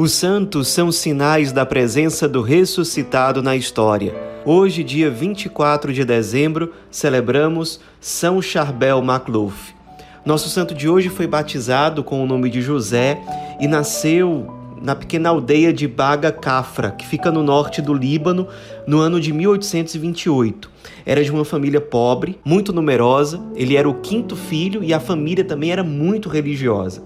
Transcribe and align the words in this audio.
Os 0.00 0.12
santos 0.12 0.68
são 0.68 0.90
sinais 0.90 1.52
da 1.52 1.66
presença 1.66 2.26
do 2.26 2.40
ressuscitado 2.40 3.42
na 3.42 3.54
história. 3.54 4.14
Hoje, 4.46 4.82
dia 4.82 5.10
24 5.10 5.92
de 5.92 6.06
dezembro, 6.06 6.72
celebramos 6.90 7.78
São 8.00 8.40
Charbel 8.40 9.02
Maclouf. 9.02 9.74
Nosso 10.24 10.48
santo 10.48 10.74
de 10.74 10.88
hoje 10.88 11.10
foi 11.10 11.26
batizado 11.26 12.02
com 12.02 12.24
o 12.24 12.26
nome 12.26 12.48
de 12.48 12.62
José 12.62 13.20
e 13.60 13.68
nasceu 13.68 14.48
na 14.80 14.96
pequena 14.96 15.28
aldeia 15.28 15.70
de 15.70 15.86
Baga 15.86 16.32
Cafra, 16.32 16.92
que 16.92 17.06
fica 17.06 17.30
no 17.30 17.42
norte 17.42 17.82
do 17.82 17.92
Líbano, 17.92 18.48
no 18.86 19.00
ano 19.00 19.20
de 19.20 19.34
1828. 19.34 20.70
Era 21.04 21.22
de 21.22 21.30
uma 21.30 21.44
família 21.44 21.78
pobre, 21.78 22.38
muito 22.42 22.72
numerosa, 22.72 23.38
ele 23.54 23.76
era 23.76 23.86
o 23.86 24.00
quinto 24.00 24.34
filho 24.34 24.82
e 24.82 24.94
a 24.94 24.98
família 24.98 25.44
também 25.44 25.70
era 25.70 25.84
muito 25.84 26.30
religiosa. 26.30 27.02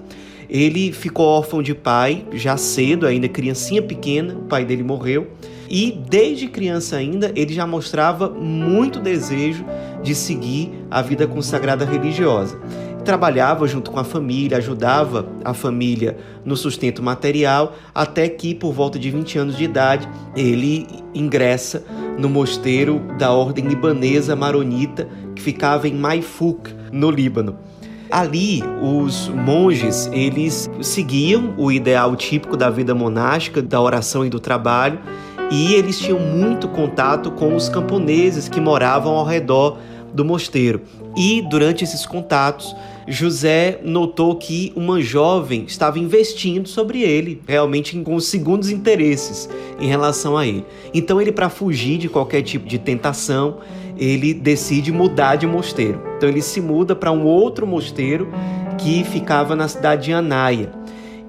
Ele 0.48 0.93
ficou 0.93 1.27
órfão 1.27 1.62
de 1.62 1.75
pai 1.75 2.27
já 2.33 2.57
cedo, 2.57 3.07
ainda 3.07 3.29
criancinha 3.29 3.83
pequena, 3.83 4.35
o 4.35 4.43
pai 4.43 4.65
dele 4.65 4.83
morreu. 4.83 5.29
E 5.69 5.98
desde 6.09 6.48
criança 6.48 6.97
ainda, 6.97 7.33
ele 7.35 7.52
já 7.52 7.66
mostrava 7.66 8.29
muito 8.29 9.01
desejo 9.01 9.65
de 10.02 10.15
seguir 10.15 10.71
a 10.91 11.01
vida 11.01 11.27
consagrada 11.27 11.85
religiosa. 11.85 12.59
Trabalhava 13.05 13.66
junto 13.66 13.91
com 13.91 13.99
a 13.99 14.05
família, 14.05 14.59
ajudava 14.59 15.27
a 15.45 15.52
família 15.52 16.16
no 16.45 16.57
sustento 16.57 17.02
material, 17.02 17.74
até 17.95 18.29
que, 18.29 18.55
por 18.55 18.73
volta 18.73 18.99
de 18.99 19.11
20 19.11 19.38
anos 19.38 19.57
de 19.57 19.65
idade, 19.65 20.09
ele 20.35 20.87
ingressa 21.15 21.85
no 22.18 22.29
mosteiro 22.29 23.01
da 23.18 23.30
ordem 23.33 23.66
libanesa 23.66 24.35
maronita, 24.35 25.09
que 25.35 25.43
ficava 25.43 25.87
em 25.88 25.95
Maifuk, 25.95 26.71
no 26.93 27.11
Líbano. 27.11 27.59
Ali, 28.15 28.62
os 28.80 29.26
monges, 29.29 30.09
eles 30.12 30.70
seguiam 30.80 31.52
o 31.59 31.73
ideal 31.73 32.15
típico 32.15 32.56
da 32.56 32.71
vida 32.71 32.95
monástica, 32.95 33.60
da 33.60 33.80
oração 33.80 34.24
e 34.24 34.30
do 34.30 34.38
trabalho, 34.38 35.01
e 35.51 35.74
eles 35.74 35.98
tinham 35.98 36.21
muito 36.21 36.68
contato 36.68 37.32
com 37.32 37.56
os 37.56 37.68
camponeses 37.68 38.48
que 38.48 38.60
moravam 38.60 39.15
ao 39.15 39.24
redor 39.24 39.79
do 40.12 40.24
mosteiro. 40.24 40.82
E 41.16 41.43
durante 41.43 41.82
esses 41.82 42.06
contatos, 42.06 42.73
José 43.09 43.80
notou 43.82 44.37
que 44.37 44.73
uma 44.76 45.01
jovem 45.01 45.65
estava 45.66 45.99
investindo 45.99 46.68
sobre 46.68 47.02
ele, 47.02 47.43
realmente 47.49 47.99
com 47.99 48.21
segundos 48.21 48.71
interesses 48.71 49.51
em 49.80 49.88
relação 49.88 50.37
a 50.37 50.46
ele. 50.46 50.65
Então 50.95 51.21
ele 51.21 51.32
para 51.32 51.49
fugir 51.49 51.99
de 51.99 52.09
qualquer 52.09 52.43
tipo 52.43 52.68
de 52.68 52.78
tentação, 52.78 53.59
ele 53.96 54.34
decide 54.34 54.92
mudar 54.92 55.37
de 55.37 55.46
mosteiro. 55.46 56.00
Então 56.16 56.28
ele 56.28 56.42
se 56.42 56.60
muda 56.60 56.95
para 56.95 57.12
um 57.12 57.24
outro 57.24 57.66
mosteiro 57.66 58.28
que 58.78 59.04
ficava 59.04 59.54
na 59.54 59.68
cidade 59.68 60.06
de 60.06 60.12
Anaia. 60.12 60.70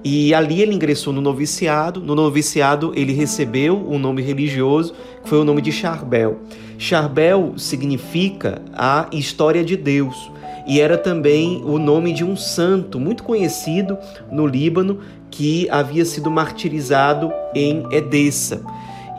E 0.04 0.34
ali 0.36 0.62
ele 0.62 0.76
ingressou 0.76 1.12
no 1.12 1.22
noviciado. 1.22 2.00
No 2.00 2.14
noviciado 2.14 2.94
ele 2.96 3.14
recebeu 3.14 3.76
um 3.76 3.98
nome 3.98 4.22
religioso, 4.22 4.94
que 5.24 5.30
foi 5.30 5.40
o 5.40 5.44
nome 5.44 5.62
de 5.62 5.72
Charbel. 5.72 6.40
Charbel 6.78 7.54
significa 7.58 8.62
a 8.74 9.08
história 9.12 9.64
de 9.64 9.76
Deus. 9.76 10.32
E 10.68 10.80
era 10.80 10.98
também 10.98 11.62
o 11.64 11.78
nome 11.78 12.14
de 12.14 12.24
um 12.24 12.36
santo 12.36 13.00
muito 13.00 13.24
conhecido 13.24 13.98
no 14.32 14.48
Líbano 14.48 15.00
que 15.30 15.68
havia 15.70 16.06
sido 16.06 16.32
martirizado 16.32 17.32
em 17.54 17.84
Edessa. 17.92 18.62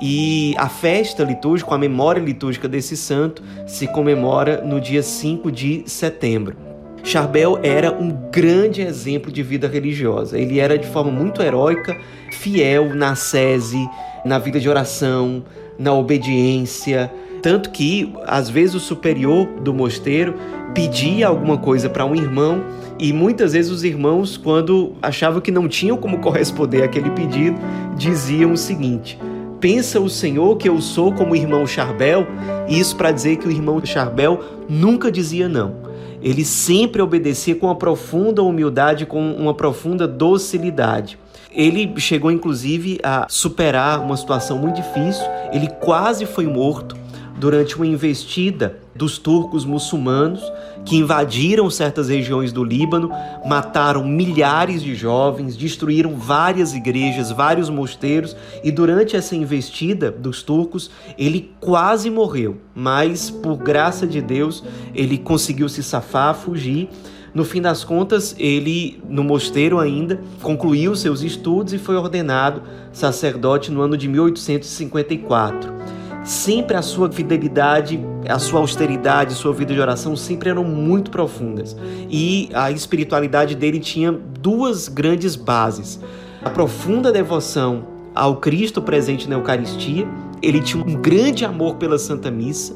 E 0.01 0.55
a 0.59 0.69
festa 0.69 1.25
litúrgica, 1.25 1.75
a 1.75 1.79
memória 1.79 2.21
litúrgica 2.21 2.69
desse 2.69 2.97
santo, 2.97 3.43
se 3.67 3.87
comemora 3.87 4.63
no 4.63 4.81
dia 4.81 5.03
5 5.03 5.51
de 5.51 5.85
setembro. 5.87 6.57
Charbel 7.03 7.59
era 7.63 7.93
um 7.93 8.11
grande 8.33 8.83
exemplo 8.83 9.31
de 9.31 9.43
vida 9.43 9.69
religiosa. 9.69 10.39
Ele 10.39 10.59
era 10.59 10.77
de 10.77 10.87
forma 10.89 11.11
muito 11.11 11.41
heróica, 11.41 11.97
fiel 12.33 12.95
na 12.95 13.15
sese, 13.15 13.89
na 14.25 14.39
vida 14.39 14.59
de 14.59 14.69
oração, 14.69 15.45
na 15.79 15.93
obediência. 15.93 17.11
Tanto 17.41 17.71
que, 17.71 18.13
às 18.27 18.51
vezes, 18.51 18.75
o 18.75 18.81
superior 18.81 19.47
do 19.61 19.73
mosteiro 19.73 20.35
pedia 20.75 21.29
alguma 21.29 21.57
coisa 21.57 21.89
para 21.89 22.05
um 22.05 22.15
irmão 22.15 22.63
e 22.99 23.13
muitas 23.13 23.53
vezes 23.53 23.71
os 23.71 23.85
irmãos, 23.85 24.37
quando 24.37 24.95
achavam 25.01 25.41
que 25.41 25.51
não 25.51 25.69
tinham 25.69 25.97
como 25.97 26.19
corresponder 26.19 26.83
àquele 26.83 27.11
pedido, 27.11 27.57
diziam 27.97 28.53
o 28.53 28.57
seguinte: 28.57 29.19
Pensa 29.61 29.99
o 29.99 30.09
Senhor 30.09 30.57
que 30.57 30.69
eu 30.69 30.81
sou 30.83 31.13
como 31.13 31.33
o 31.33 31.37
irmão 31.37 31.67
Charbel, 31.67 32.27
isso 32.69 32.95
para 32.95 33.11
dizer 33.11 33.37
que 33.37 33.49
o 33.49 33.51
irmão 33.51 33.81
Charbel 33.85 34.39
nunca 34.69 35.11
dizia 35.11 35.49
não. 35.49 35.77
Ele 36.23 36.45
sempre 36.45 37.01
obedecia 37.01 37.55
com 37.55 37.67
uma 37.67 37.75
profunda 37.75 38.43
humildade, 38.43 39.07
com 39.07 39.33
uma 39.33 39.55
profunda 39.55 40.07
docilidade. 40.07 41.19
Ele 41.51 41.99
chegou 41.99 42.31
inclusive 42.31 42.99
a 43.03 43.27
superar 43.31 44.01
uma 44.03 44.17
situação 44.17 44.59
muito 44.59 44.77
difícil. 44.77 45.25
Ele 45.53 45.69
quase 45.81 46.27
foi 46.27 46.47
morto 46.47 46.95
durante 47.39 47.77
uma 47.77 47.87
investida 47.87 48.79
dos 48.95 49.19
turcos 49.19 49.65
muçulmanos 49.65 50.43
que 50.87 50.97
invadiram 50.97 51.69
certas 51.69 52.09
regiões 52.09 52.53
do 52.53 52.63
Líbano, 52.63 53.11
mataram 53.45 54.07
milhares 54.07 54.81
de 54.81 54.95
jovens, 54.95 55.57
destruíram 55.57 56.15
várias 56.15 56.73
igrejas, 56.73 57.33
vários 57.33 57.69
mosteiros 57.69 58.37
e 58.63 58.71
durante 58.71 59.17
essa 59.17 59.35
investida 59.35 60.13
dos 60.13 60.43
turcos 60.43 60.91
ele 61.19 61.51
quase 61.61 62.09
morreu, 62.09 62.59
mas 62.73 63.29
por 63.29 63.57
graça 63.57 64.07
de 64.07 64.23
Deus 64.23 64.63
ele 64.95 65.19
conseguiu 65.19 65.69
se 65.69 65.83
safar, 65.83 66.35
fugir. 66.35 66.89
No 67.35 67.45
fim 67.45 67.61
das 67.61 67.85
contas, 67.85 68.35
ele, 68.39 69.03
no 69.07 69.23
mosteiro 69.23 69.79
ainda, 69.79 70.19
concluiu 70.41 70.97
seus 70.97 71.21
estudos 71.21 71.75
e 71.75 71.79
foi 71.79 71.95
ordenado 71.95 72.63
sacerdote 72.93 73.71
no 73.71 73.83
ano 73.83 73.95
de 73.95 74.09
1854 74.09 75.96
sempre 76.27 76.77
a 76.77 76.83
sua 76.83 77.11
fidelidade, 77.11 78.01
a 78.29 78.39
sua 78.39 78.61
austeridade, 78.61 79.33
sua 79.35 79.53
vida 79.53 79.73
de 79.73 79.81
oração 79.81 80.17
sempre 80.17 80.51
eram 80.51 80.65
muito 80.65 81.11
profundas. 81.11 81.77
E 82.11 82.51
a 82.53 82.71
espiritualidade 82.71 83.55
dele 83.55 83.79
tinha 83.79 84.13
duas 84.13 84.89
grandes 84.89 85.37
bases: 85.37 86.01
a 86.45 86.51
profunda 86.51 87.13
devoção 87.13 87.87
ao 88.15 88.37
Cristo 88.37 88.83
presente 88.83 89.29
na 89.29 89.37
Eucaristia, 89.37 90.07
ele 90.43 90.61
tinha 90.61 90.83
um 90.83 90.95
grande 91.01 91.45
amor 91.45 91.77
pela 91.77 91.99
Santa 91.99 92.31
Missa. 92.31 92.75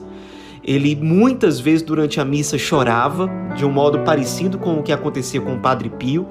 Ele 0.62 0.94
muitas 0.94 1.58
vezes 1.58 1.82
durante 1.82 2.20
a 2.20 2.24
missa 2.24 2.58
chorava, 2.58 3.28
de 3.56 3.64
um 3.64 3.72
modo 3.72 4.00
parecido 4.00 4.58
com 4.58 4.78
o 4.78 4.82
que 4.82 4.92
acontecia 4.92 5.40
com 5.40 5.54
o 5.54 5.58
Padre 5.58 5.88
Pio. 5.88 6.26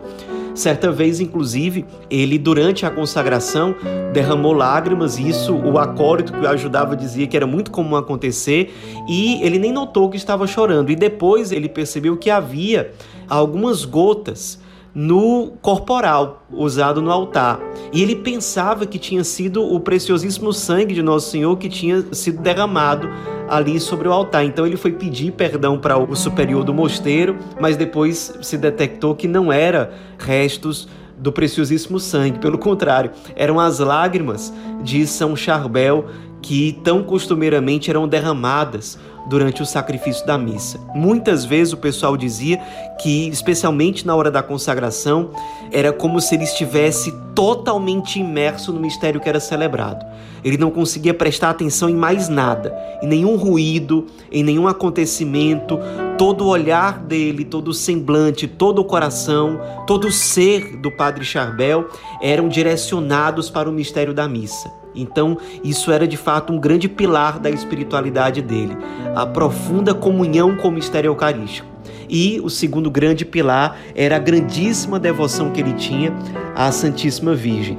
Certa 0.60 0.92
vez, 0.92 1.22
inclusive, 1.22 1.86
ele, 2.10 2.38
durante 2.38 2.86
a 2.86 2.90
consagração, 2.90 3.74
derramou 4.12 4.52
lágrimas, 4.52 5.18
isso 5.18 5.56
o 5.56 5.78
acólito 5.78 6.34
que 6.34 6.40
o 6.40 6.50
ajudava 6.50 6.98
dizia 6.98 7.26
que 7.28 7.38
era 7.38 7.48
muito 7.48 7.72
comum 7.72 7.96
acontecer, 7.96 8.76
e 9.08 9.42
ele 9.42 9.58
nem 9.58 9.72
notou 9.72 10.10
que 10.10 10.18
estava 10.18 10.46
chorando. 10.46 10.92
E 10.92 10.98
depois 10.98 11.54
ele 11.54 11.70
percebeu 11.70 12.18
que 12.18 12.30
havia 12.30 12.92
algumas 13.30 13.86
gotas 13.86 14.60
no 15.00 15.54
corporal 15.62 16.46
usado 16.52 17.02
no 17.02 17.10
altar. 17.10 17.58
E 17.94 18.04
ele 18.04 18.18
pensava 18.18 18.86
que 18.86 19.00
tinha 19.00 19.24
sido 19.24 19.64
o 19.64 19.80
preciosíssimo 19.80 20.52
sangue 20.52 20.94
de 20.94 21.02
Nosso 21.02 21.32
Senhor 21.32 21.56
que 21.58 21.70
tinha 21.70 22.04
sido 22.12 22.42
derramado 22.42 23.10
ali 23.48 23.80
sobre 23.80 24.10
o 24.10 24.12
altar. 24.12 24.44
Então 24.44 24.68
ele 24.68 24.76
foi 24.76 24.92
pedir 24.92 25.32
perdão 25.32 25.80
para 25.80 25.98
o 25.98 26.14
superior 26.18 26.66
do 26.66 26.74
mosteiro, 26.74 27.38
mas 27.62 27.78
depois 27.78 28.38
se 28.42 28.58
detectou 28.58 29.16
que 29.16 29.26
não 29.26 29.54
era 29.54 29.94
restos 30.18 30.90
do 31.18 31.32
preciosíssimo 31.32 31.98
sangue, 31.98 32.40
pelo 32.40 32.58
contrário, 32.58 33.12
eram 33.38 33.58
as 33.58 33.80
lágrimas 33.80 34.54
de 34.84 35.08
São 35.08 35.34
Charbel 35.34 36.08
que 36.42 36.80
tão 36.84 37.04
costumeiramente 37.04 37.90
eram 37.90 38.08
derramadas 38.08 38.98
durante 39.28 39.62
o 39.62 39.66
sacrifício 39.66 40.26
da 40.26 40.38
missa. 40.38 40.80
Muitas 40.94 41.46
vezes 41.46 41.74
o 41.74 41.78
pessoal 41.78 42.18
dizia 42.18 42.58
que, 43.02 43.28
especialmente 43.30 44.06
na 44.06 44.16
hora 44.16 44.32
da 44.32 44.42
consagração, 44.42 45.32
era 45.72 45.94
como 45.94 46.20
se 46.20 46.36
ele 46.36 46.44
estivesse 46.44 47.12
totalmente 47.36 48.20
imerso 48.20 48.74
no 48.74 48.80
mistério 48.80 49.22
que 49.22 49.30
era 49.30 49.40
celebrado. 49.40 50.06
Ele 50.44 50.58
não 50.58 50.72
conseguia 50.72 51.14
prestar 51.14 51.50
atenção 51.50 51.90
em 51.90 51.96
mais 51.96 52.30
nada, 52.30 52.76
em 53.02 53.08
nenhum 53.08 53.36
ruído, 53.36 54.08
em 54.32 54.44
nenhum 54.44 54.68
acontecimento. 54.68 55.80
Todo 56.18 56.46
o 56.46 56.48
olhar 56.48 57.00
dele, 57.00 57.46
todo 57.46 57.70
o 57.70 57.74
semblante, 57.74 58.48
todo 58.48 58.80
o 58.80 58.86
coração, 58.86 59.60
todo 59.86 60.08
o 60.08 60.12
ser 60.12 60.78
do 60.78 60.92
Padre 60.92 61.24
Charbel 61.24 61.88
eram 62.22 62.48
direcionados 62.48 63.50
para 63.50 63.70
o 63.70 63.74
mistério 63.74 64.14
da 64.14 64.28
missa. 64.28 64.79
Então, 64.96 65.38
isso 65.64 65.92
era 65.92 66.08
de 66.08 66.18
fato 66.18 66.52
um 66.52 66.60
grande 66.60 66.90
pilar 66.90 67.40
da 67.40 67.50
espiritualidade 67.50 68.42
dele, 68.42 68.78
a 69.16 69.26
profunda 69.26 69.94
comunhão 69.94 70.56
com 70.56 70.70
o 70.70 70.72
mistério 70.72 71.10
eucarístico. 71.10 71.68
E 72.10 72.40
o 72.44 72.50
segundo 72.50 72.90
grande 72.90 73.24
pilar 73.24 73.78
era 73.96 74.16
a 74.16 74.20
grandíssima 74.20 75.00
devoção 75.00 75.52
que 75.52 75.62
ele 75.62 75.74
tinha 75.74 76.12
à 76.56 76.72
Santíssima 76.72 77.36
Virgem. 77.36 77.78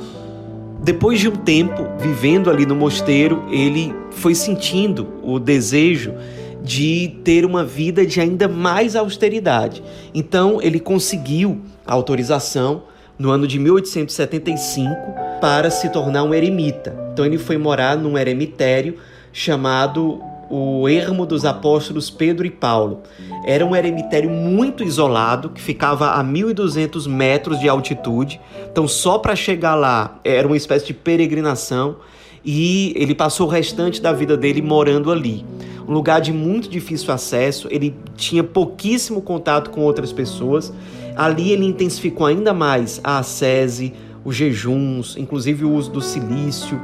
Depois 0.83 1.21
de 1.21 1.29
um 1.29 1.37
tempo 1.37 1.87
vivendo 1.99 2.49
ali 2.49 2.65
no 2.65 2.75
mosteiro, 2.75 3.45
ele 3.51 3.95
foi 4.13 4.35
sentindo 4.35 5.09
o 5.23 5.39
desejo 5.39 6.15
de 6.63 7.17
ter 7.25 7.45
uma 7.45 7.65
vida 7.65 8.07
de 8.07 8.21
ainda 8.21 8.47
mais 8.47 8.95
austeridade. 8.95 9.83
Então, 10.15 10.61
ele 10.63 10.79
conseguiu 10.79 11.61
a 11.87 11.93
autorização 11.93 12.85
no 13.19 13.31
ano 13.31 13.47
de 13.47 13.59
1875 13.59 14.95
para 15.41 15.71
se 15.71 15.91
tornar 15.91 16.23
um 16.25 16.33
eremita. 16.33 17.00
Ele 17.25 17.39
foi 17.39 17.57
morar 17.57 17.97
num 17.97 18.17
eremitério 18.17 18.97
chamado 19.33 20.21
o 20.51 20.89
ermo 20.89 21.25
dos 21.25 21.45
apóstolos 21.45 22.11
Pedro 22.11 22.45
e 22.45 22.51
Paulo. 22.51 23.03
Era 23.47 23.65
um 23.65 23.75
eremitério 23.75 24.29
muito 24.29 24.83
isolado, 24.83 25.51
que 25.51 25.61
ficava 25.61 26.11
a 26.11 26.25
1.200 26.25 27.09
metros 27.09 27.61
de 27.61 27.69
altitude. 27.69 28.41
Então, 28.71 28.89
só 28.89 29.17
para 29.19 29.37
chegar 29.37 29.77
lá 29.77 30.19
era 30.25 30.47
uma 30.47 30.57
espécie 30.57 30.87
de 30.87 30.95
peregrinação. 30.95 31.97
E 32.45 32.93
ele 32.97 33.15
passou 33.15 33.47
o 33.47 33.51
restante 33.51 34.01
da 34.01 34.13
vida 34.13 34.37
dele 34.37 34.61
morando 34.61 35.13
ali. 35.13 35.45
Um 35.87 35.93
lugar 35.93 36.21
de 36.21 36.33
muito 36.33 36.69
difícil 36.69 37.13
acesso, 37.13 37.69
ele 37.71 37.95
tinha 38.17 38.43
pouquíssimo 38.43 39.21
contato 39.21 39.71
com 39.71 39.83
outras 39.83 40.13
pessoas. 40.13 40.73
Ali 41.17 41.53
ele 41.53 41.67
intensificou 41.67 42.27
ainda 42.27 42.55
mais 42.55 43.01
a 43.05 43.19
ascese, 43.19 43.93
os 44.25 44.37
jejuns, 44.37 45.17
inclusive 45.17 45.65
o 45.65 45.73
uso 45.73 45.91
do 45.91 46.01
silício 46.01 46.81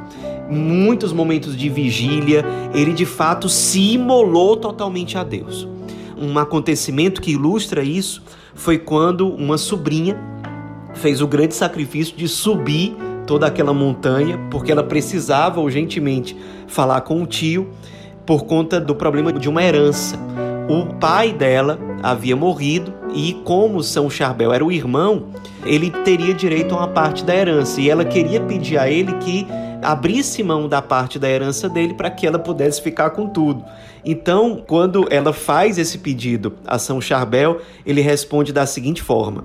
muitos 0.48 1.12
momentos 1.12 1.56
de 1.56 1.68
vigília, 1.68 2.44
ele 2.74 2.92
de 2.92 3.04
fato 3.04 3.48
se 3.48 3.94
imolou 3.94 4.56
totalmente 4.56 5.18
a 5.18 5.24
Deus. 5.24 5.68
Um 6.16 6.38
acontecimento 6.38 7.20
que 7.20 7.32
ilustra 7.32 7.82
isso 7.82 8.22
foi 8.54 8.78
quando 8.78 9.28
uma 9.28 9.58
sobrinha 9.58 10.18
fez 10.94 11.20
o 11.20 11.26
grande 11.26 11.54
sacrifício 11.54 12.16
de 12.16 12.26
subir 12.26 12.96
toda 13.26 13.46
aquela 13.46 13.74
montanha, 13.74 14.38
porque 14.50 14.72
ela 14.72 14.82
precisava 14.82 15.60
urgentemente 15.60 16.36
falar 16.66 17.00
com 17.02 17.22
o 17.22 17.26
tio 17.26 17.68
por 18.24 18.44
conta 18.44 18.80
do 18.80 18.94
problema 18.94 19.32
de 19.32 19.48
uma 19.48 19.62
herança. 19.62 20.16
O 20.68 20.94
pai 20.94 21.32
dela 21.32 21.78
havia 22.02 22.34
morrido 22.34 22.94
e, 23.14 23.34
como 23.44 23.82
São 23.82 24.08
Charbel 24.08 24.52
era 24.52 24.64
o 24.64 24.72
irmão, 24.72 25.26
ele 25.64 25.90
teria 25.90 26.34
direito 26.34 26.74
a 26.74 26.78
uma 26.78 26.88
parte 26.88 27.24
da 27.24 27.34
herança 27.34 27.80
e 27.80 27.90
ela 27.90 28.04
queria 28.04 28.40
pedir 28.40 28.78
a 28.78 28.90
ele 28.90 29.12
que 29.14 29.46
abrisse 29.82 30.42
mão 30.42 30.68
da 30.68 30.82
parte 30.82 31.18
da 31.18 31.28
herança 31.28 31.68
dele 31.68 31.94
para 31.94 32.10
que 32.10 32.26
ela 32.26 32.38
pudesse 32.38 32.82
ficar 32.82 33.10
com 33.10 33.28
tudo. 33.28 33.64
Então, 34.04 34.62
quando 34.66 35.06
ela 35.10 35.32
faz 35.32 35.78
esse 35.78 35.98
pedido 35.98 36.54
a 36.66 36.78
São 36.78 37.00
Charbel, 37.00 37.60
ele 37.84 38.00
responde 38.00 38.52
da 38.52 38.66
seguinte 38.66 39.02
forma: 39.02 39.44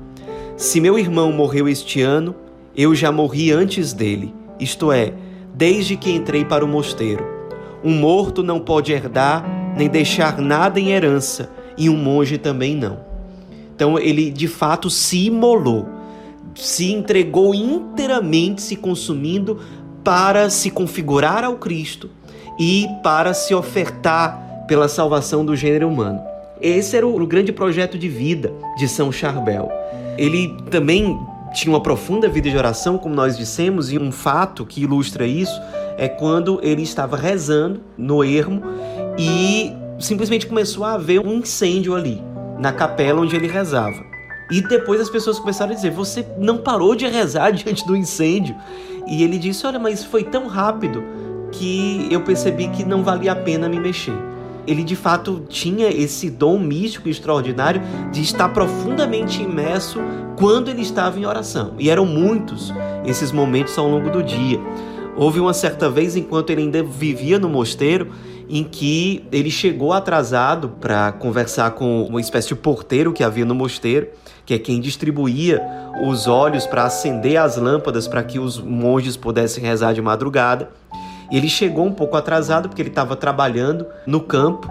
Se 0.58 0.80
meu 0.80 0.98
irmão 0.98 1.32
morreu 1.32 1.68
este 1.68 2.02
ano, 2.02 2.36
eu 2.76 2.94
já 2.94 3.12
morri 3.12 3.52
antes 3.52 3.94
dele, 3.94 4.34
isto 4.60 4.92
é, 4.92 5.14
desde 5.54 5.96
que 5.96 6.12
entrei 6.12 6.46
para 6.46 6.64
o 6.64 6.68
mosteiro. 6.68 7.26
Um 7.84 7.96
morto 7.96 8.44
não 8.44 8.60
pode 8.60 8.92
herdar 8.92 9.44
nem 9.76 9.88
deixar 9.88 10.40
nada 10.40 10.80
em 10.80 10.92
herança, 10.92 11.50
e 11.78 11.90
um 11.90 11.98
monge 11.98 12.38
também 12.38 12.76
não. 12.76 13.00
Então 13.74 13.98
ele 13.98 14.30
de 14.30 14.48
fato 14.48 14.90
se 14.90 15.26
imolou, 15.26 15.88
se 16.56 16.92
entregou 16.92 17.54
inteiramente, 17.54 18.62
se 18.62 18.76
consumindo 18.76 19.60
para 20.04 20.50
se 20.50 20.70
configurar 20.70 21.44
ao 21.44 21.56
Cristo 21.56 22.10
e 22.60 22.88
para 23.04 23.34
se 23.34 23.54
ofertar 23.54 24.66
pela 24.68 24.88
salvação 24.88 25.46
do 25.46 25.56
gênero 25.56 25.88
humano. 25.88 26.22
Esse 26.62 26.96
era 26.96 27.08
o 27.08 27.28
grande 27.28 27.52
projeto 27.52 27.98
de 27.98 28.08
vida 28.08 28.54
de 28.78 28.88
São 28.88 29.12
Charbel. 29.12 29.72
Ele 30.18 30.56
também 30.70 31.18
tinha 31.54 31.74
uma 31.74 31.82
profunda 31.82 32.30
vida 32.30 32.50
de 32.50 32.58
oração, 32.58 32.98
como 32.98 33.16
nós 33.16 33.38
dissemos, 33.38 33.92
e 33.92 33.98
um 33.98 34.12
fato 34.12 34.66
que 34.66 34.84
ilustra 34.84 35.26
isso 35.26 35.60
é 35.98 36.08
quando 36.08 36.60
ele 36.64 36.82
estava 36.82 37.18
rezando 37.18 37.82
no 37.98 38.24
ermo 38.24 38.62
e 39.18 39.74
simplesmente 40.00 40.48
começou 40.48 40.84
a 40.84 40.94
haver 40.94 41.20
um 41.20 41.40
incêndio 41.40 41.96
ali, 41.96 42.22
na 42.60 42.72
capela 42.72 43.22
onde 43.22 43.36
ele 43.36 43.48
rezava. 43.48 44.11
E 44.52 44.62
depois 44.62 45.00
as 45.00 45.10
pessoas 45.10 45.40
começaram 45.40 45.72
a 45.72 45.76
dizer: 45.76 45.92
Você 45.92 46.26
não 46.38 46.58
parou 46.58 46.94
de 46.94 47.08
rezar 47.08 47.50
diante 47.54 47.88
do 47.88 47.96
incêndio? 47.96 48.56
E 49.08 49.24
ele 49.24 49.40
disse: 49.40 49.66
Olha, 49.66 49.80
mas 49.80 50.04
foi 50.04 50.24
tão 50.24 50.48
rápido 50.48 51.04
que 51.52 52.08
eu 52.12 52.22
percebi 52.22 52.68
que 52.68 52.84
não 52.84 53.04
valia 53.04 53.32
a 53.32 53.36
pena 53.36 53.68
me 53.68 53.80
mexer. 53.80 54.16
Ele 54.68 54.84
de 54.84 54.96
fato 54.96 55.44
tinha 55.50 55.90
esse 55.90 56.30
dom 56.30 56.60
místico 56.60 57.10
extraordinário 57.10 57.82
de 58.12 58.22
estar 58.22 58.50
profundamente 58.50 59.42
imerso 59.42 60.00
quando 60.38 60.70
ele 60.70 60.82
estava 60.82 61.20
em 61.20 61.26
oração. 61.26 61.74
E 61.80 61.90
eram 61.90 62.06
muitos 62.06 62.72
esses 63.04 63.32
momentos 63.32 63.76
ao 63.78 63.90
longo 63.90 64.10
do 64.10 64.22
dia. 64.22 64.60
Houve 65.16 65.40
uma 65.40 65.54
certa 65.54 65.90
vez, 65.90 66.16
enquanto 66.16 66.52
ele 66.52 66.62
ainda 66.62 66.84
vivia 66.84 67.38
no 67.40 67.50
mosteiro, 67.50 68.12
em 68.52 68.66
que 68.66 69.26
ele 69.32 69.50
chegou 69.50 69.94
atrasado 69.94 70.68
para 70.82 71.14
conversar 71.14 71.72
com 71.72 72.04
uma 72.04 72.20
espécie 72.20 72.50
de 72.50 72.56
porteiro 72.56 73.14
que 73.14 73.24
havia 73.24 73.46
no 73.46 73.56
mosteiro, 73.56 74.10
que 74.46 74.54
é 74.54 74.60
quem 74.60 74.82
distribuía 74.82 75.66
os 76.06 76.28
óleos 76.28 76.68
para 76.68 76.84
acender 76.84 77.38
as 77.38 77.56
lâmpadas 77.56 78.10
para 78.10 78.22
que 78.22 78.40
os 78.40 78.60
monges 78.60 79.16
pudessem 79.16 79.64
rezar 79.64 79.94
de 79.94 80.02
madrugada. 80.02 80.70
Ele 81.32 81.48
chegou 81.48 81.86
um 81.86 81.94
pouco 81.94 82.18
atrasado 82.18 82.68
porque 82.68 82.82
ele 82.82 82.90
estava 82.90 83.16
trabalhando 83.16 83.86
no 84.06 84.20
campo 84.20 84.70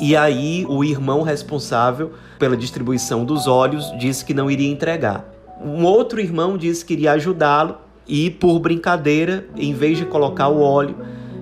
e 0.00 0.14
aí 0.14 0.64
o 0.68 0.84
irmão 0.84 1.22
responsável 1.22 2.12
pela 2.38 2.56
distribuição 2.56 3.24
dos 3.24 3.48
óleos 3.48 3.92
disse 3.98 4.24
que 4.24 4.34
não 4.34 4.48
iria 4.48 4.70
entregar. 4.70 5.24
Um 5.60 5.84
outro 5.84 6.20
irmão 6.20 6.56
disse 6.56 6.84
que 6.84 6.92
iria 6.92 7.10
ajudá-lo 7.12 7.78
e 8.06 8.30
por 8.30 8.60
brincadeira, 8.60 9.48
em 9.56 9.74
vez 9.74 9.98
de 9.98 10.04
colocar 10.04 10.46
o 10.46 10.60
óleo, 10.60 10.94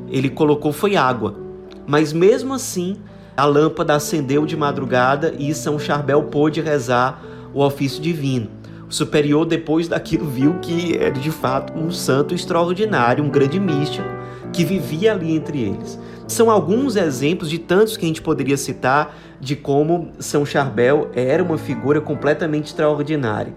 ele 0.09 0.31
colocou 0.31 0.73
foi 0.73 0.97
água. 0.97 1.44
Mas 1.87 2.13
mesmo 2.13 2.55
assim, 2.55 2.97
a 3.37 3.45
lâmpada 3.45 3.95
acendeu 3.95 4.47
de 4.47 4.57
madrugada 4.57 5.35
e 5.39 5.55
São 5.55 5.79
Charbel 5.79 6.23
pôde 6.25 6.61
rezar 6.61 7.23
o 7.53 7.63
ofício 7.63 8.01
divino. 8.03 8.49
O 8.89 8.93
superior, 8.93 9.45
depois 9.45 9.89
daquilo, 9.89 10.27
viu 10.27 10.59
que 10.61 10.97
era 10.97 11.13
de 11.13 11.31
fato 11.31 11.73
um 11.79 11.91
santo 11.91 12.35
extraordinário, 12.35 13.25
um 13.25 13.31
grande 13.31 13.59
místico 13.59 14.07
que 14.53 14.65
vivia 14.65 15.13
ali 15.13 15.35
entre 15.35 15.61
eles. 15.61 15.99
São 16.29 16.51
alguns 16.51 16.97
exemplos 16.97 17.51
de 17.51 17.59
tantos 17.59 17.97
que 17.97 18.05
a 18.05 18.09
gente 18.09 18.23
poderia 18.23 18.57
citar 18.57 19.17
de 19.41 19.57
como 19.57 20.13
São 20.19 20.47
Charbel 20.47 21.11
era 21.13 21.43
uma 21.43 21.59
figura 21.59 22.01
completamente 22.01 22.67
extraordinária. 22.67 23.53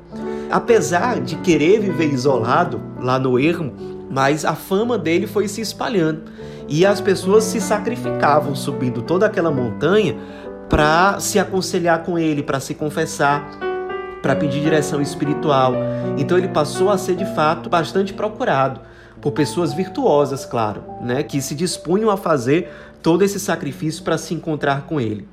Apesar 0.50 1.22
de 1.22 1.36
querer 1.38 1.80
viver 1.80 2.12
isolado 2.12 2.82
lá 3.00 3.20
no 3.20 3.40
ermo, 3.40 3.74
mas 4.10 4.44
a 4.44 4.56
fama 4.56 4.98
dele 4.98 5.28
foi 5.28 5.48
se 5.48 5.62
espalhando 5.62 6.24
e 6.68 6.86
as 6.86 7.00
pessoas 7.00 7.44
se 7.44 7.62
sacrificavam 7.62 8.56
subindo 8.56 9.02
toda 9.02 9.26
aquela 9.26 9.52
montanha 9.52 10.18
para 10.70 11.20
se 11.20 11.40
aconselhar 11.40 12.04
com 12.04 12.20
ele, 12.20 12.44
para 12.44 12.60
se 12.60 12.74
confessar, 12.74 13.50
para 14.22 14.36
pedir 14.36 14.62
direção 14.62 15.02
espiritual. 15.02 15.74
Então 16.18 16.38
ele 16.38 16.50
passou 16.50 16.90
a 16.90 16.98
ser 16.98 17.16
de 17.16 17.26
fato 17.34 17.70
bastante 17.70 18.14
procurado 18.14 18.82
por 19.22 19.32
pessoas 19.32 19.74
virtuosas, 19.74 20.46
claro, 20.46 20.84
né, 21.02 21.24
que 21.24 21.42
se 21.42 21.56
dispunham 21.56 22.10
a 22.10 22.18
fazer 22.18 22.70
todo 23.02 23.24
esse 23.24 23.40
sacrifício 23.40 24.04
para 24.04 24.18
se 24.18 24.34
encontrar 24.34 24.86
com 24.86 25.00
ele. 25.00 25.28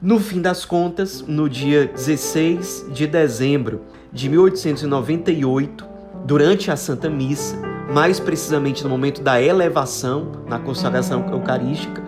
No 0.00 0.18
fim 0.20 0.40
das 0.40 0.64
contas, 0.64 1.22
no 1.26 1.48
dia 1.48 1.86
16 1.86 2.86
de 2.92 3.06
dezembro 3.06 3.82
de 4.12 4.28
1898, 4.28 5.84
durante 6.24 6.70
a 6.70 6.76
Santa 6.76 7.10
Missa, 7.10 7.56
mais 7.88 8.20
precisamente 8.20 8.84
no 8.84 8.90
momento 8.90 9.22
da 9.22 9.40
elevação, 9.40 10.32
na 10.46 10.58
consagração 10.58 11.28
eucarística, 11.30 12.02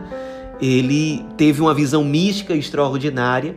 ele 0.61 1.25
teve 1.37 1.63
uma 1.63 1.73
visão 1.73 2.05
mística 2.05 2.55
extraordinária 2.55 3.57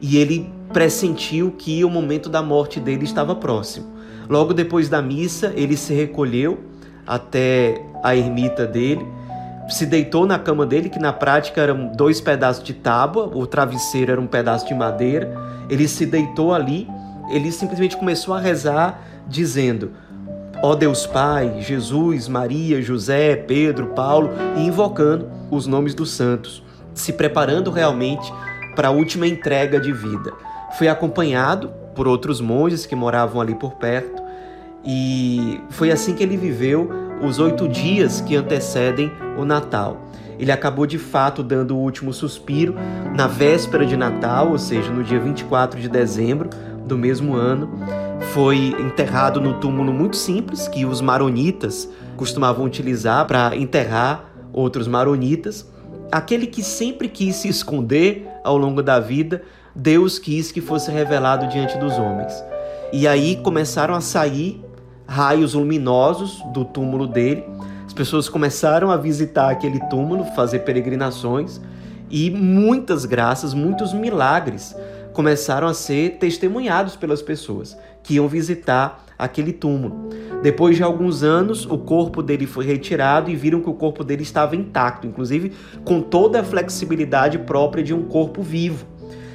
e 0.00 0.16
ele 0.16 0.50
pressentiu 0.72 1.50
que 1.50 1.84
o 1.84 1.90
momento 1.90 2.28
da 2.28 2.42
morte 2.42 2.78
dele 2.78 3.04
estava 3.04 3.34
próximo. 3.34 3.86
Logo 4.28 4.54
depois 4.54 4.88
da 4.88 5.02
missa, 5.02 5.52
ele 5.56 5.76
se 5.76 5.92
recolheu 5.92 6.58
até 7.06 7.82
a 8.02 8.14
ermita 8.14 8.66
dele, 8.66 9.06
se 9.68 9.86
deitou 9.86 10.26
na 10.26 10.38
cama 10.38 10.64
dele, 10.64 10.88
que 10.88 10.98
na 10.98 11.12
prática 11.12 11.60
eram 11.60 11.88
dois 11.88 12.20
pedaços 12.20 12.62
de 12.62 12.74
tábua, 12.74 13.30
o 13.34 13.46
travesseiro 13.46 14.12
era 14.12 14.20
um 14.20 14.26
pedaço 14.26 14.66
de 14.66 14.74
madeira. 14.74 15.34
Ele 15.68 15.88
se 15.88 16.06
deitou 16.06 16.54
ali, 16.54 16.88
ele 17.28 17.50
simplesmente 17.50 17.96
começou 17.96 18.34
a 18.34 18.40
rezar, 18.40 19.02
dizendo: 19.26 19.92
Ó 20.68 20.74
Deus 20.74 21.06
Pai, 21.06 21.60
Jesus, 21.60 22.26
Maria, 22.26 22.82
José, 22.82 23.36
Pedro, 23.36 23.86
Paulo, 23.94 24.30
e 24.56 24.66
invocando 24.66 25.30
os 25.48 25.64
nomes 25.64 25.94
dos 25.94 26.10
santos, 26.10 26.60
se 26.92 27.12
preparando 27.12 27.70
realmente 27.70 28.34
para 28.74 28.88
a 28.88 28.90
última 28.90 29.28
entrega 29.28 29.78
de 29.78 29.92
vida. 29.92 30.32
Foi 30.76 30.88
acompanhado 30.88 31.70
por 31.94 32.08
outros 32.08 32.40
monges 32.40 32.84
que 32.84 32.96
moravam 32.96 33.40
ali 33.40 33.54
por 33.54 33.74
perto, 33.74 34.20
e 34.84 35.60
foi 35.70 35.92
assim 35.92 36.16
que 36.16 36.24
ele 36.24 36.36
viveu 36.36 36.90
os 37.22 37.38
oito 37.38 37.68
dias 37.68 38.20
que 38.20 38.34
antecedem 38.34 39.12
o 39.38 39.44
Natal. 39.44 40.00
Ele 40.36 40.50
acabou 40.50 40.84
de 40.84 40.98
fato 40.98 41.44
dando 41.44 41.76
o 41.76 41.80
último 41.80 42.12
suspiro 42.12 42.74
na 43.14 43.28
véspera 43.28 43.86
de 43.86 43.96
Natal, 43.96 44.50
ou 44.50 44.58
seja, 44.58 44.90
no 44.90 45.04
dia 45.04 45.20
24 45.20 45.80
de 45.80 45.88
dezembro 45.88 46.50
do 46.86 46.96
mesmo 46.96 47.34
ano 47.34 47.68
foi 48.32 48.74
enterrado 48.78 49.40
no 49.40 49.54
túmulo 49.54 49.92
muito 49.92 50.16
simples 50.16 50.68
que 50.68 50.84
os 50.84 51.00
maronitas 51.00 51.88
costumavam 52.16 52.64
utilizar 52.64 53.26
para 53.26 53.56
enterrar 53.56 54.32
outros 54.52 54.86
maronitas. 54.86 55.66
Aquele 56.10 56.46
que 56.46 56.62
sempre 56.62 57.08
quis 57.08 57.36
se 57.36 57.48
esconder 57.48 58.28
ao 58.44 58.56
longo 58.56 58.82
da 58.82 59.00
vida, 59.00 59.42
Deus 59.74 60.18
quis 60.18 60.52
que 60.52 60.60
fosse 60.60 60.90
revelado 60.90 61.48
diante 61.48 61.76
dos 61.78 61.98
homens. 61.98 62.32
E 62.92 63.06
aí 63.06 63.36
começaram 63.36 63.94
a 63.94 64.00
sair 64.00 64.64
raios 65.06 65.54
luminosos 65.54 66.42
do 66.52 66.64
túmulo 66.64 67.06
dele. 67.06 67.44
As 67.84 67.92
pessoas 67.92 68.28
começaram 68.28 68.90
a 68.90 68.96
visitar 68.96 69.50
aquele 69.50 69.80
túmulo, 69.88 70.24
fazer 70.36 70.60
peregrinações 70.60 71.60
e 72.10 72.30
muitas 72.30 73.04
graças, 73.04 73.52
muitos 73.52 73.92
milagres 73.92 74.74
começaram 75.16 75.66
a 75.66 75.72
ser 75.72 76.18
testemunhados 76.18 76.94
pelas 76.94 77.22
pessoas 77.22 77.74
que 78.02 78.16
iam 78.16 78.28
visitar 78.28 79.02
aquele 79.18 79.50
túmulo. 79.50 80.10
Depois 80.42 80.76
de 80.76 80.82
alguns 80.82 81.22
anos, 81.22 81.64
o 81.64 81.78
corpo 81.78 82.22
dele 82.22 82.46
foi 82.46 82.66
retirado 82.66 83.30
e 83.30 83.34
viram 83.34 83.62
que 83.62 83.70
o 83.70 83.72
corpo 83.72 84.04
dele 84.04 84.22
estava 84.22 84.54
intacto, 84.54 85.06
inclusive 85.06 85.52
com 85.86 86.02
toda 86.02 86.40
a 86.40 86.44
flexibilidade 86.44 87.38
própria 87.38 87.82
de 87.82 87.94
um 87.94 88.02
corpo 88.02 88.42
vivo. 88.42 88.84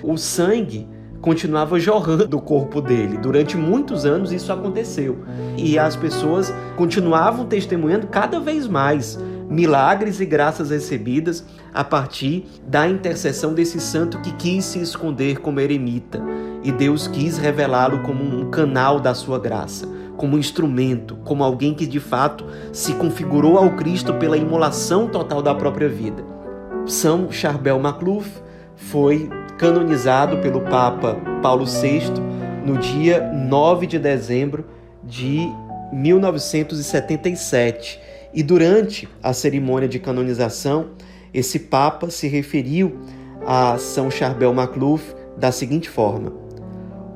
O 0.04 0.18
sangue 0.18 0.88
continuava 1.20 1.80
jorrando 1.80 2.28
do 2.28 2.40
corpo 2.40 2.80
dele. 2.80 3.18
Durante 3.18 3.58
muitos 3.58 4.06
anos 4.06 4.32
isso 4.32 4.54
aconteceu. 4.54 5.26
E 5.58 5.80
as 5.80 5.96
pessoas 5.96 6.54
continuavam 6.78 7.48
testemunhando 7.48 8.06
cada 8.06 8.40
vez 8.40 8.68
mais 8.68 9.18
milagres 9.52 10.22
e 10.22 10.26
graças 10.26 10.70
recebidas 10.70 11.44
a 11.74 11.84
partir 11.84 12.46
da 12.66 12.88
intercessão 12.88 13.54
desse 13.54 13.82
santo 13.82 14.22
que 14.22 14.32
quis 14.32 14.64
se 14.64 14.80
esconder 14.80 15.40
como 15.40 15.60
eremita. 15.60 16.24
E 16.64 16.72
Deus 16.72 17.06
quis 17.08 17.38
revelá-lo 17.38 18.02
como 18.02 18.24
um 18.24 18.50
canal 18.50 18.98
da 19.00 19.14
sua 19.14 19.38
graça, 19.38 19.86
como 20.16 20.38
um 20.38 20.40
instrumento, 20.40 21.18
como 21.26 21.44
alguém 21.44 21.74
que 21.74 21.86
de 21.86 22.00
fato 22.00 22.46
se 22.72 22.94
configurou 22.94 23.58
ao 23.58 23.76
Cristo 23.76 24.14
pela 24.14 24.38
imolação 24.38 25.08
total 25.08 25.42
da 25.42 25.54
própria 25.54 25.90
vida. 25.90 26.24
São 26.86 27.30
Charbel 27.30 27.78
Macluf 27.78 28.30
foi 28.76 29.30
canonizado 29.58 30.38
pelo 30.38 30.62
Papa 30.62 31.18
Paulo 31.42 31.66
VI 31.66 32.04
no 32.66 32.78
dia 32.78 33.30
9 33.34 33.86
de 33.86 34.00
dezembro 34.00 34.64
de 35.04 35.46
1977. 35.92 38.11
E 38.34 38.42
durante 38.42 39.10
a 39.22 39.34
cerimônia 39.34 39.90
de 39.90 40.00
canonização, 40.00 40.92
esse 41.34 41.60
Papa 41.60 42.10
se 42.10 42.28
referiu 42.28 43.00
a 43.46 43.78
São 43.78 44.10
Charbel 44.10 44.54
Macluf 44.54 45.14
da 45.38 45.52
seguinte 45.52 45.90
forma: 45.90 46.34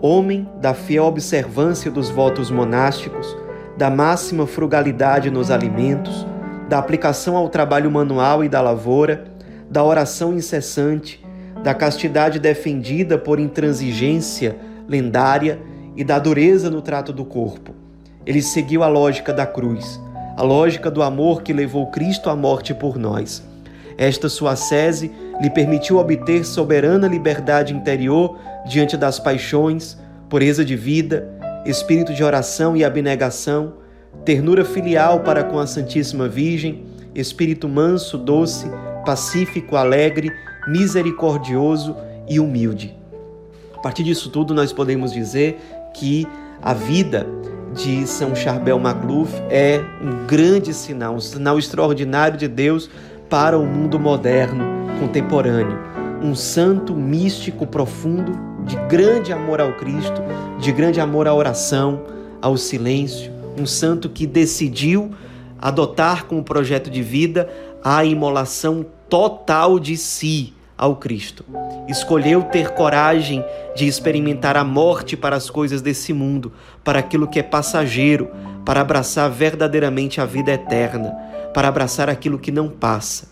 Homem 0.02 0.48
da 0.60 0.74
fiel 0.74 1.06
observância 1.06 1.90
dos 1.90 2.10
votos 2.10 2.52
monásticos, 2.52 3.36
da 3.78 3.90
máxima 3.90 4.46
frugalidade 4.46 5.30
nos 5.30 5.50
alimentos, 5.50 6.26
da 6.68 6.80
aplicação 6.80 7.38
ao 7.38 7.50
trabalho 7.50 7.90
manual 7.90 8.44
e 8.44 8.50
da 8.50 8.62
lavoura, 8.62 9.26
da 9.70 9.84
oração 9.84 10.34
incessante, 10.34 11.24
da 11.64 11.74
castidade 11.74 12.40
defendida 12.40 13.18
por 13.18 13.40
intransigência 13.40 14.58
lendária 14.88 15.60
e 15.96 16.04
da 16.04 16.20
dureza 16.20 16.70
no 16.70 16.82
trato 16.82 17.14
do 17.14 17.24
corpo. 17.24 17.74
Ele 18.26 18.42
seguiu 18.42 18.84
a 18.84 18.88
lógica 18.88 19.32
da 19.32 19.46
cruz, 19.46 20.00
a 20.36 20.44
lógica 20.44 20.92
do 20.92 21.02
amor 21.02 21.42
que 21.42 21.54
levou 21.54 21.88
Cristo 21.88 22.30
à 22.30 22.36
morte 22.36 22.74
por 22.74 22.98
nós. 22.98 23.44
Esta 23.98 24.28
sua 24.28 24.56
sese 24.56 25.12
lhe 25.42 25.50
permitiu 25.50 25.98
obter 25.98 26.46
soberana 26.46 27.08
liberdade 27.08 27.74
interior 27.74 28.38
diante 28.68 28.98
das 28.98 29.20
paixões, 29.20 29.98
pureza 30.30 30.66
de 30.66 30.76
vida, 30.76 31.30
espírito 31.66 32.14
de 32.14 32.24
oração 32.24 32.76
e 32.76 32.84
abnegação, 32.84 33.76
ternura 34.26 34.66
filial 34.66 35.22
para 35.22 35.44
com 35.44 35.60
a 35.60 35.68
Santíssima 35.68 36.28
Virgem, 36.28 36.86
espírito 37.14 37.70
manso, 37.70 38.18
doce, 38.18 38.70
pacífico, 39.06 39.78
alegre 39.78 40.32
misericordioso 40.68 41.96
e 42.28 42.40
humilde. 42.40 42.96
A 43.76 43.80
partir 43.80 44.04
disso 44.04 44.30
tudo, 44.30 44.54
nós 44.54 44.74
podemos 44.74 45.14
dizer 45.14 45.60
que 45.94 46.28
a 46.62 46.74
vida 46.74 47.26
de 47.76 48.08
São 48.08 48.34
Charbel 48.34 48.80
Magluf 48.80 49.34
é 49.50 49.84
um 50.02 50.26
grande 50.26 50.74
sinal, 50.74 51.16
um 51.16 51.20
sinal 51.20 51.60
extraordinário 51.60 52.38
de 52.38 52.48
Deus 52.48 52.90
para 53.30 53.60
o 53.60 53.66
mundo 53.66 54.00
moderno, 54.00 54.64
contemporâneo. 55.00 55.78
Um 56.22 56.34
santo 56.34 56.96
místico 56.96 57.68
profundo, 57.68 58.32
de 58.64 58.78
grande 58.88 59.34
amor 59.34 59.60
ao 59.60 59.74
Cristo, 59.74 60.22
de 60.60 60.72
grande 60.72 61.02
amor 61.02 61.28
à 61.28 61.34
oração, 61.34 62.04
ao 62.42 62.56
silêncio. 62.56 63.32
Um 63.60 63.66
santo 63.66 64.08
que 64.08 64.26
decidiu 64.26 65.12
adotar 65.60 66.26
como 66.26 66.44
projeto 66.44 66.90
de 66.90 67.02
vida 67.02 67.50
a 67.84 68.06
imolação 68.06 68.86
total 69.10 69.80
de 69.80 69.98
si 69.98 70.54
ao 70.78 70.96
Cristo. 70.98 71.46
Escolheu 71.88 72.44
ter 72.44 72.72
coragem 72.72 73.44
de 73.76 73.88
experimentar 73.88 74.58
a 74.58 74.64
morte 74.64 75.16
para 75.16 75.36
as 75.36 75.50
coisas 75.50 75.82
desse 75.82 76.14
mundo, 76.14 76.52
para 76.86 77.00
aquilo 77.00 77.28
que 77.28 77.40
é 77.40 77.44
passageiro, 77.44 78.30
para 78.64 78.80
abraçar 78.80 79.30
verdadeiramente 79.30 80.22
a 80.22 80.26
vida 80.26 80.54
eterna, 80.54 81.12
para 81.54 81.68
abraçar 81.68 82.10
aquilo 82.10 82.40
que 82.40 82.52
não 82.52 82.70
passa. 82.70 83.28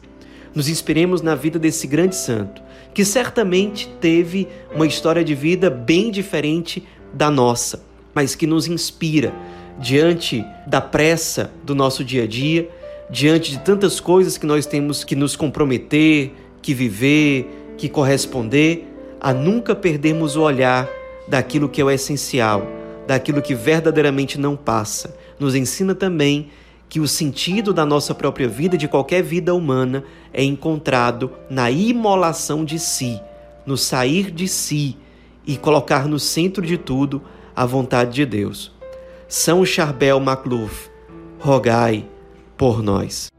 Nos 0.53 0.67
inspiremos 0.67 1.21
na 1.21 1.35
vida 1.35 1.59
desse 1.59 1.87
grande 1.87 2.15
santo, 2.15 2.61
que 2.93 3.05
certamente 3.05 3.87
teve 4.01 4.47
uma 4.73 4.87
história 4.87 5.23
de 5.23 5.35
vida 5.35 5.69
bem 5.69 6.11
diferente 6.11 6.83
da 7.13 7.29
nossa, 7.29 7.83
mas 8.13 8.35
que 8.35 8.47
nos 8.47 8.67
inspira 8.67 9.31
diante 9.79 10.45
da 10.67 10.81
pressa 10.81 11.51
do 11.63 11.73
nosso 11.73 12.03
dia 12.03 12.23
a 12.23 12.27
dia, 12.27 12.69
diante 13.09 13.51
de 13.51 13.59
tantas 13.59 13.99
coisas 13.99 14.37
que 14.37 14.45
nós 14.45 14.65
temos 14.65 15.03
que 15.03 15.15
nos 15.15 15.35
comprometer, 15.35 16.31
que 16.61 16.73
viver, 16.73 17.73
que 17.77 17.87
corresponder, 17.87 18.87
a 19.21 19.31
nunca 19.33 19.75
perdermos 19.75 20.35
o 20.35 20.41
olhar 20.41 20.87
daquilo 21.27 21.69
que 21.69 21.81
é 21.81 21.83
o 21.83 21.89
essencial, 21.89 22.67
daquilo 23.07 23.41
que 23.41 23.55
verdadeiramente 23.55 24.39
não 24.39 24.55
passa. 24.55 25.15
Nos 25.39 25.55
ensina 25.55 25.93
também 25.93 26.49
que 26.87 26.99
o 26.99 27.07
sentido 27.07 27.73
da 27.73 27.85
nossa 27.85 28.13
própria 28.13 28.47
vida, 28.47 28.77
de 28.77 28.87
qualquer 28.87 29.23
vida 29.23 29.53
humana, 29.53 30.03
é 30.31 30.43
encontrado 30.43 31.31
na 31.49 31.71
imolação 31.71 32.63
de 32.63 32.77
si, 32.77 33.19
no 33.65 33.75
sair 33.75 34.29
de 34.29 34.47
si 34.47 34.95
e 35.45 35.57
colocar 35.57 36.07
no 36.07 36.19
centro 36.19 36.65
de 36.65 36.77
tudo 36.77 37.21
a 37.55 37.65
vontade 37.65 38.13
de 38.13 38.25
Deus. 38.25 38.71
São 39.27 39.65
Charbel 39.65 40.19
Macluf, 40.19 40.89
rogai 41.39 42.05
por 42.55 42.83
nós. 42.83 43.32